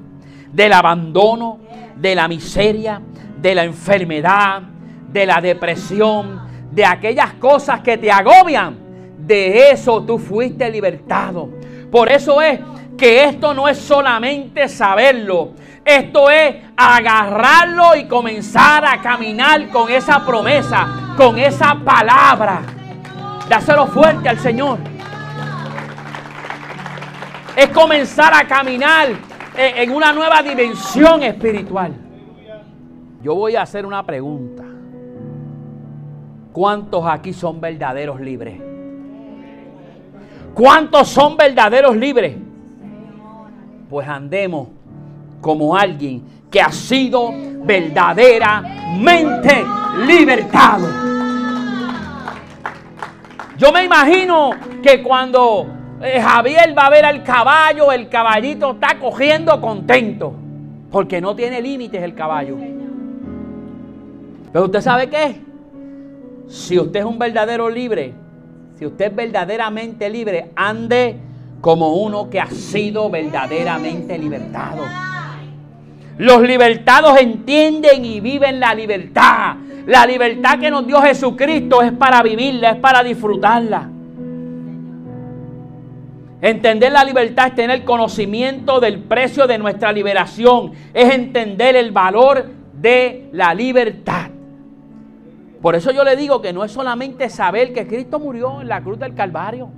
[0.53, 1.59] del abandono,
[1.97, 3.03] de la miseria,
[3.43, 4.63] de la enfermedad,
[5.11, 8.77] de la depresión, de aquellas cosas que te agobian.
[9.19, 11.49] De eso tú fuiste libertado.
[11.91, 12.61] Por eso es
[12.97, 15.55] que esto no es solamente saberlo,
[15.85, 22.84] esto es agarrarlo y comenzar a caminar con esa promesa, con esa palabra.
[23.49, 24.79] Dáselo fuerte al Señor.
[27.57, 29.09] Es comenzar a caminar
[29.57, 31.95] en una nueva dimensión espiritual.
[33.23, 34.65] Yo voy a hacer una pregunta.
[36.53, 38.61] ¿Cuántos aquí son verdaderos libres?
[40.55, 42.37] ¿Cuántos son verdaderos libres?
[43.91, 44.69] Pues andemos
[45.41, 47.33] como alguien que ha sido
[47.65, 49.65] verdaderamente
[50.07, 51.14] libertado.
[53.57, 54.51] Yo me imagino
[54.83, 55.67] que cuando
[56.03, 60.35] eh, Javier va a ver al caballo, el caballito está cogiendo contento,
[60.91, 62.57] porque no tiene límites el caballo.
[64.53, 65.41] Pero usted sabe qué?
[66.49, 68.13] Si usted es un verdadero libre,
[68.79, 71.17] si usted es verdaderamente libre, ande
[71.61, 74.83] como uno que ha sido verdaderamente libertado.
[76.19, 79.57] Los libertados entienden y viven la libertad.
[79.87, 83.91] La libertad que nos dio Jesucristo es para vivirla, es para disfrutarla.
[86.41, 92.47] Entender la libertad es tener conocimiento del precio de nuestra liberación, es entender el valor
[92.81, 94.31] de la libertad.
[95.61, 98.83] Por eso yo le digo que no es solamente saber que Cristo murió en la
[98.83, 99.71] cruz del Calvario.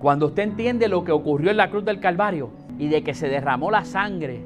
[0.00, 3.28] Cuando usted entiende lo que ocurrió en la cruz del Calvario y de que se
[3.28, 4.40] derramó la sangre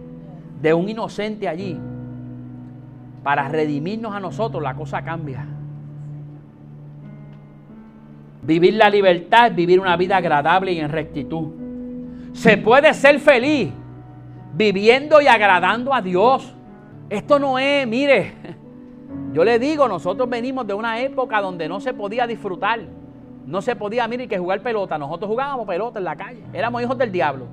[0.61, 1.79] de un inocente allí
[3.23, 5.47] para redimirnos a nosotros, la cosa cambia.
[8.43, 11.49] Vivir la libertad es vivir una vida agradable y en rectitud.
[12.33, 13.71] Se puede ser feliz
[14.55, 16.55] viviendo y agradando a Dios.
[17.11, 18.35] Esto no es, mire,
[19.33, 22.81] yo le digo, nosotros venimos de una época donde no se podía disfrutar.
[23.47, 24.97] No se podía, mire, que jugar pelota.
[24.97, 26.43] Nosotros jugábamos pelota en la calle.
[26.53, 27.47] Éramos hijos del diablo.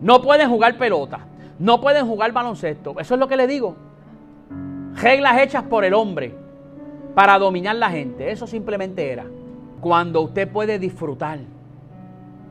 [0.00, 1.20] No pueden jugar pelota.
[1.58, 2.98] No pueden jugar baloncesto.
[2.98, 3.76] Eso es lo que le digo.
[5.02, 6.32] Reglas hechas por el hombre
[7.14, 8.30] para dominar la gente.
[8.30, 9.26] Eso simplemente era.
[9.80, 11.40] Cuando usted puede disfrutar.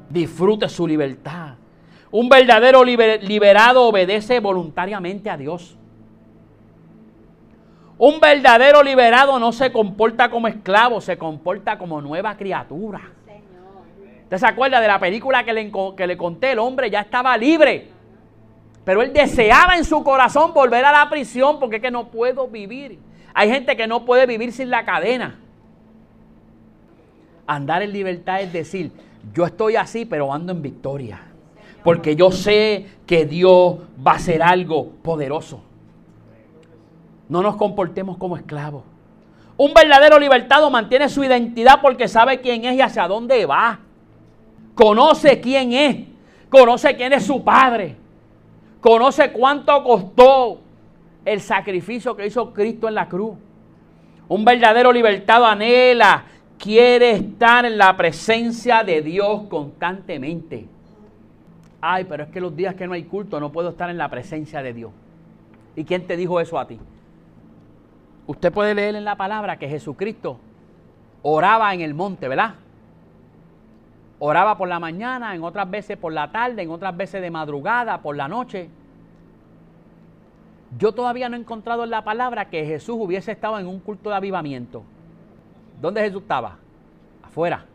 [0.09, 1.55] Disfrute su libertad.
[2.11, 5.77] Un verdadero liberado obedece voluntariamente a Dios.
[7.97, 12.99] Un verdadero liberado no se comporta como esclavo, se comporta como nueva criatura.
[14.23, 16.51] ¿Usted se acuerda de la película que le, que le conté?
[16.51, 18.00] El hombre ya estaba libre.
[18.83, 22.47] Pero él deseaba en su corazón volver a la prisión porque es que no puedo
[22.47, 22.99] vivir.
[23.33, 25.39] Hay gente que no puede vivir sin la cadena.
[27.45, 28.91] Andar en libertad es decir,
[29.33, 31.21] yo estoy así, pero ando en victoria.
[31.83, 35.61] Porque yo sé que Dios va a hacer algo poderoso.
[37.29, 38.83] No nos comportemos como esclavos.
[39.57, 43.79] Un verdadero libertado mantiene su identidad porque sabe quién es y hacia dónde va.
[44.73, 45.97] Conoce quién es.
[46.49, 48.00] Conoce quién es su padre.
[48.81, 50.59] Conoce cuánto costó
[51.23, 53.37] el sacrificio que hizo Cristo en la cruz.
[54.27, 56.25] Un verdadero libertado anhela,
[56.57, 60.67] quiere estar en la presencia de Dios constantemente.
[61.79, 64.09] Ay, pero es que los días que no hay culto no puedo estar en la
[64.09, 64.91] presencia de Dios.
[65.75, 66.79] ¿Y quién te dijo eso a ti?
[68.27, 70.39] Usted puede leer en la palabra que Jesucristo
[71.21, 72.55] oraba en el monte, ¿verdad?
[74.23, 78.03] Oraba por la mañana, en otras veces por la tarde, en otras veces de madrugada,
[78.03, 78.69] por la noche.
[80.77, 84.11] Yo todavía no he encontrado en la palabra que Jesús hubiese estado en un culto
[84.11, 84.83] de avivamiento.
[85.81, 86.57] ¿Dónde Jesús estaba?
[87.23, 87.65] Afuera.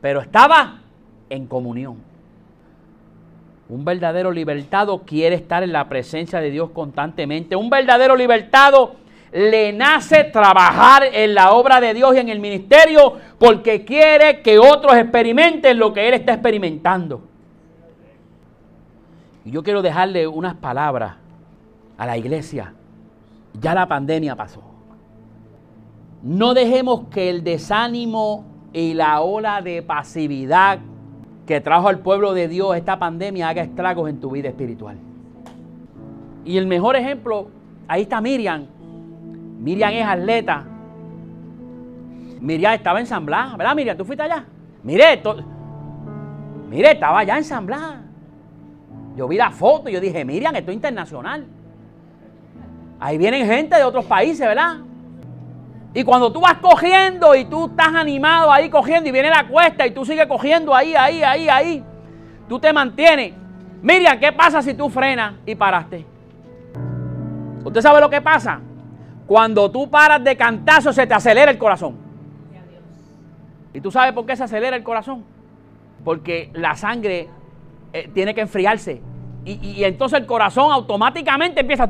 [0.00, 0.78] Pero estaba
[1.28, 1.98] en comunión.
[3.68, 7.56] Un verdadero libertado quiere estar en la presencia de Dios constantemente.
[7.56, 8.96] Un verdadero libertado
[9.34, 14.60] le nace trabajar en la obra de Dios y en el ministerio porque quiere que
[14.60, 17.20] otros experimenten lo que él está experimentando.
[19.44, 21.16] Y yo quiero dejarle unas palabras
[21.98, 22.74] a la iglesia.
[23.60, 24.62] Ya la pandemia pasó.
[26.22, 30.78] No dejemos que el desánimo y la ola de pasividad
[31.44, 34.96] que trajo al pueblo de Dios esta pandemia haga estragos en tu vida espiritual.
[36.44, 37.48] Y el mejor ejemplo,
[37.88, 38.68] ahí está Miriam.
[39.64, 40.62] Miriam es atleta.
[42.38, 43.96] Miriam estaba ensamblada, ¿verdad Miriam?
[43.96, 44.44] ¿Tú fuiste allá?
[44.82, 45.22] Mire,
[46.68, 48.02] mire, estaba allá ensamblada.
[49.16, 51.46] Yo vi la foto y yo dije, Miriam, esto es internacional.
[53.00, 54.80] Ahí vienen gente de otros países, ¿verdad?
[55.94, 59.86] Y cuando tú vas cogiendo y tú estás animado ahí cogiendo y viene la cuesta
[59.86, 61.84] y tú sigues cogiendo ahí, ahí, ahí, ahí,
[62.50, 63.32] tú te mantienes.
[63.80, 66.04] Miriam, ¿qué pasa si tú frenas y paraste?
[67.64, 68.60] ¿Usted sabe lo que pasa?
[69.26, 71.96] Cuando tú paras de cantazo se te acelera el corazón.
[73.72, 75.24] ¿Y tú sabes por qué se acelera el corazón?
[76.04, 77.28] Porque la sangre
[77.92, 79.00] eh, tiene que enfriarse.
[79.46, 81.86] Y, entonces el corazón automáticamente empieza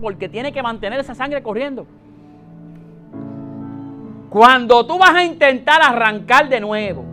[0.00, 1.86] porque tiene que mantener esa sangre corriendo.
[4.28, 7.04] Cuando tú vas a intentar arrancar de nuevo,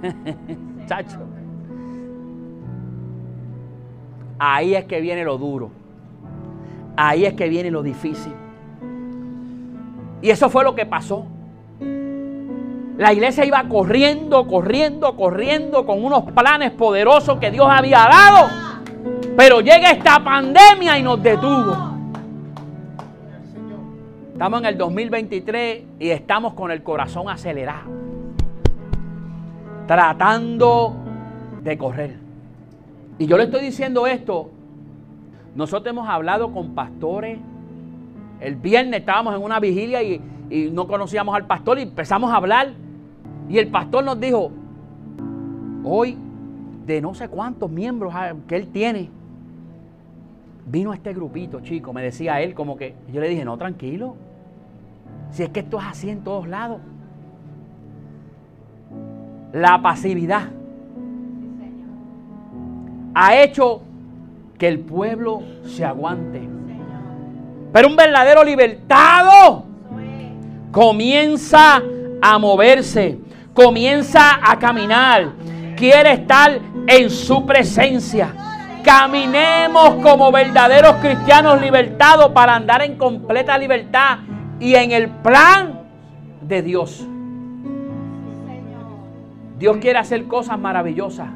[0.86, 1.18] chacho,
[4.38, 5.72] ahí es que viene lo duro.
[6.96, 8.32] Ahí es que viene lo difícil.
[10.22, 11.26] Y eso fue lo que pasó.
[12.98, 18.48] La iglesia iba corriendo, corriendo, corriendo con unos planes poderosos que Dios había dado.
[19.36, 21.76] Pero llega esta pandemia y nos detuvo.
[24.32, 27.90] Estamos en el 2023 y estamos con el corazón acelerado.
[29.86, 30.96] Tratando
[31.62, 32.16] de correr.
[33.18, 34.50] Y yo le estoy diciendo esto.
[35.56, 37.38] Nosotros hemos hablado con pastores.
[38.40, 42.36] El viernes estábamos en una vigilia y, y no conocíamos al pastor y empezamos a
[42.36, 42.74] hablar.
[43.48, 44.52] Y el pastor nos dijo,
[45.82, 46.18] hoy
[46.86, 48.14] de no sé cuántos miembros
[48.46, 49.10] que él tiene,
[50.66, 54.16] vino este grupito, chico, me decía él como que, yo le dije, no, tranquilo,
[55.30, 56.80] si es que esto es así en todos lados.
[59.52, 60.48] La pasividad
[63.14, 63.82] ha hecho
[64.58, 66.48] que el pueblo se aguante.
[67.72, 69.64] Pero un verdadero libertado
[70.72, 71.82] comienza
[72.22, 73.18] a moverse,
[73.52, 75.32] comienza a caminar,
[75.76, 78.32] quiere estar en su presencia.
[78.82, 84.18] Caminemos como verdaderos cristianos libertados para andar en completa libertad
[84.60, 85.80] y en el plan
[86.40, 87.06] de Dios.
[89.58, 91.28] Dios quiere hacer cosas maravillosas,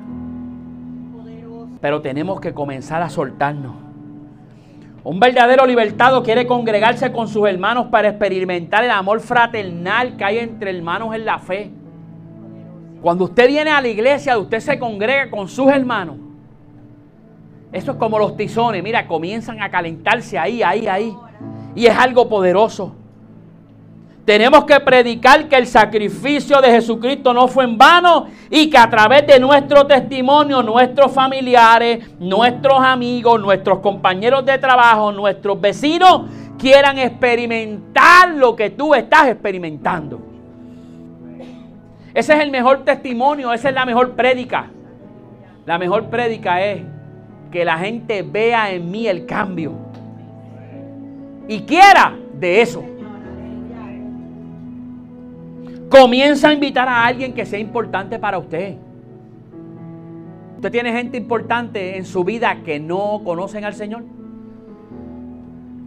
[1.81, 3.75] pero tenemos que comenzar a soltarnos.
[5.03, 10.39] Un verdadero libertado quiere congregarse con sus hermanos para experimentar el amor fraternal que hay
[10.39, 11.71] entre hermanos en la fe.
[13.01, 16.17] Cuando usted viene a la iglesia, usted se congrega con sus hermanos.
[17.73, 21.17] Eso es como los tizones, mira, comienzan a calentarse ahí, ahí, ahí.
[21.75, 22.97] Y es algo poderoso.
[24.31, 28.89] Tenemos que predicar que el sacrificio de Jesucristo no fue en vano y que a
[28.89, 36.97] través de nuestro testimonio, nuestros familiares, nuestros amigos, nuestros compañeros de trabajo, nuestros vecinos quieran
[36.99, 40.21] experimentar lo que tú estás experimentando.
[42.15, 44.71] Ese es el mejor testimonio, esa es la mejor prédica.
[45.67, 46.83] La mejor prédica es
[47.51, 49.73] que la gente vea en mí el cambio
[51.49, 52.85] y quiera de eso.
[55.91, 58.77] Comienza a invitar a alguien que sea importante para usted.
[60.55, 64.05] ¿Usted tiene gente importante en su vida que no conocen al Señor?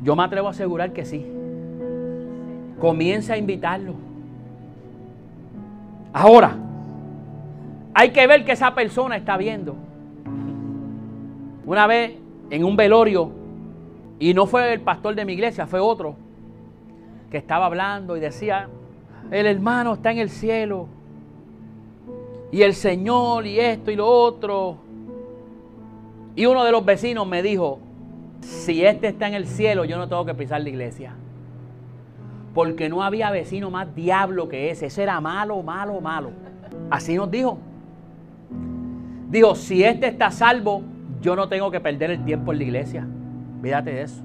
[0.03, 1.25] Yo me atrevo a asegurar que sí.
[2.81, 3.93] Comienza a invitarlo.
[6.11, 6.57] Ahora,
[7.93, 9.75] hay que ver que esa persona está viendo.
[11.65, 12.17] Una vez
[12.49, 13.31] en un velorio,
[14.19, 16.17] y no fue el pastor de mi iglesia, fue otro,
[17.31, 18.67] que estaba hablando y decía,
[19.31, 20.87] el hermano está en el cielo,
[22.53, 24.77] y el Señor, y esto y lo otro.
[26.35, 27.79] Y uno de los vecinos me dijo,
[28.41, 31.15] si este está en el cielo, yo no tengo que pisar la iglesia.
[32.53, 34.85] Porque no había vecino más diablo que ese.
[34.85, 36.29] Ese era malo, malo, malo.
[36.91, 37.57] Así nos dijo.
[39.29, 40.83] Dijo, si este está salvo,
[41.21, 43.07] yo no tengo que perder el tiempo en la iglesia.
[43.63, 44.21] Fíjate de eso.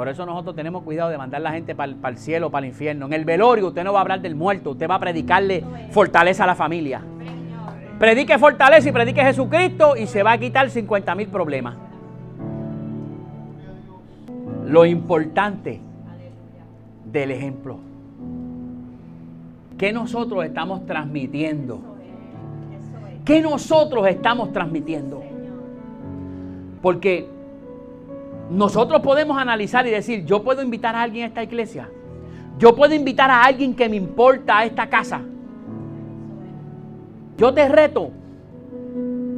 [0.00, 2.72] Por eso nosotros tenemos cuidado de mandar a la gente para el, cielo, para el
[2.72, 3.04] infierno.
[3.04, 6.44] En el velorio usted no va a hablar del muerto, usted va a predicarle fortaleza
[6.44, 7.02] a la familia.
[7.98, 11.76] Predique fortaleza y predique Jesucristo y se va a quitar 50 mil problemas.
[14.64, 15.82] Lo importante
[17.04, 17.76] del ejemplo.
[19.76, 21.78] ¿Qué nosotros estamos transmitiendo?
[23.26, 25.22] ¿Qué nosotros estamos transmitiendo?
[26.80, 27.39] Porque
[28.50, 31.88] nosotros podemos analizar y decir, yo puedo invitar a alguien a esta iglesia.
[32.58, 35.20] Yo puedo invitar a alguien que me importa a esta casa.
[37.38, 38.10] Yo te reto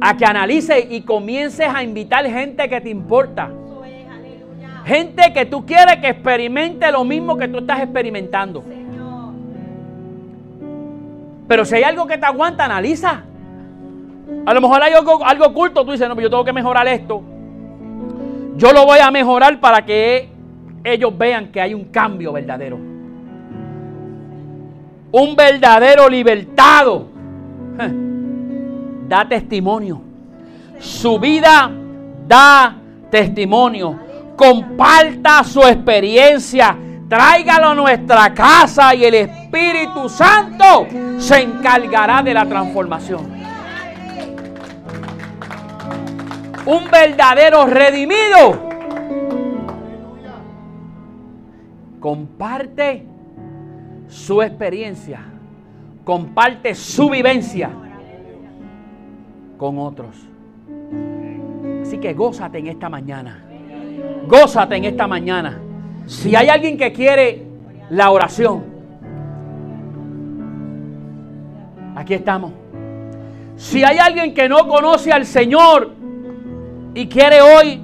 [0.01, 3.51] a que analices y comiences a invitar gente que te importa.
[4.83, 8.63] Gente que tú quieres que experimente lo mismo que tú estás experimentando.
[11.47, 13.23] Pero si hay algo que te aguanta, analiza.
[14.45, 16.87] A lo mejor hay algo, algo oculto, tú dices, no, pero yo tengo que mejorar
[16.87, 17.23] esto.
[18.55, 20.29] Yo lo voy a mejorar para que
[20.83, 22.77] ellos vean que hay un cambio verdadero.
[25.11, 27.07] Un verdadero libertado.
[29.07, 30.01] Da testimonio.
[30.79, 31.71] Su vida
[32.27, 32.75] da
[33.09, 33.99] testimonio.
[34.35, 36.77] Comparta su experiencia.
[37.07, 40.87] Tráigalo a nuestra casa y el Espíritu Santo
[41.17, 43.32] se encargará de la transformación.
[46.65, 48.69] Un verdadero redimido,
[51.99, 53.05] comparte
[54.07, 55.21] su experiencia,
[56.03, 57.71] comparte su vivencia
[59.57, 60.15] con otros.
[61.81, 63.43] Así que gózate en esta mañana.
[64.27, 65.59] Gózate en esta mañana.
[66.05, 67.45] Si hay alguien que quiere
[67.89, 68.63] la oración,
[71.95, 72.51] aquí estamos.
[73.55, 76.02] Si hay alguien que no conoce al Señor,
[76.93, 77.81] y quiere hoy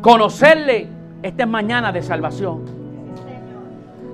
[0.00, 0.88] conocerle,
[1.22, 2.64] esta es mañana de salvación.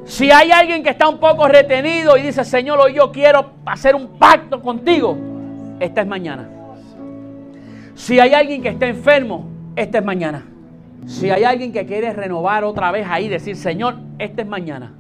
[0.04, 3.94] Si hay alguien que está un poco retenido y dice, Señor, hoy yo quiero hacer
[3.94, 5.16] un pacto contigo,
[5.80, 6.48] esta es mañana.
[7.94, 9.46] Si hay alguien que está enfermo,
[9.76, 10.44] esta es mañana.
[11.06, 14.92] Si hay alguien que quiere renovar otra vez ahí, decir, Señor, esta es mañana.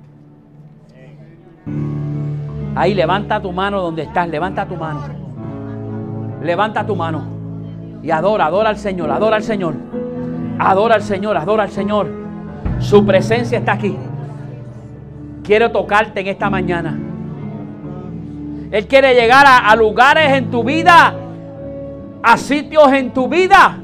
[2.74, 5.00] Ahí levanta tu mano donde estás, levanta tu mano.
[6.42, 7.41] Levanta tu mano.
[8.02, 9.74] Y adora, adora al Señor, adora al Señor.
[10.58, 12.08] Adora al Señor, adora al Señor.
[12.78, 13.96] Su presencia está aquí.
[15.44, 16.98] Quiero tocarte en esta mañana.
[18.70, 21.14] Él quiere llegar a, lugares en tu vida,
[22.22, 23.78] a sitios en tu vida.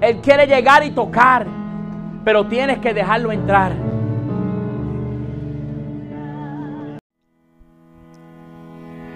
[0.00, 1.44] Él quiere llegar y tocar,
[2.24, 3.72] pero tienes que dejarlo entrar.